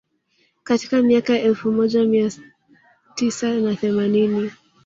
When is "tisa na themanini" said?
3.15-4.51